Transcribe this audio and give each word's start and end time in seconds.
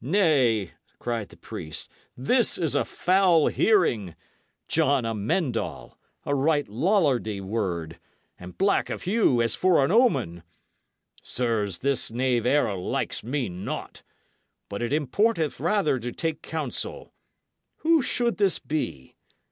"Nay," 0.00 0.70
cried 1.00 1.30
the 1.30 1.36
priest, 1.36 1.88
"this 2.16 2.58
is 2.58 2.76
a 2.76 2.84
foul 2.84 3.48
hearing! 3.48 4.14
John 4.68 5.04
Amend 5.04 5.56
All! 5.56 5.98
A 6.24 6.32
right 6.32 6.64
Lollardy 6.68 7.40
word. 7.40 7.98
And 8.38 8.56
black 8.56 8.88
of 8.88 9.02
hue, 9.02 9.42
as 9.42 9.56
for 9.56 9.84
an 9.84 9.90
omen! 9.90 10.44
Sirs, 11.24 11.78
this 11.78 12.08
knave 12.12 12.46
arrow 12.46 12.78
likes 12.80 13.24
me 13.24 13.48
not. 13.48 14.04
But 14.68 14.80
it 14.80 14.92
importeth 14.92 15.58
rather 15.58 15.98
to 15.98 16.12
take 16.12 16.40
counsel. 16.40 17.12
Who 17.78 18.00
should 18.00 18.36
this 18.36 18.60
be? 18.60 19.16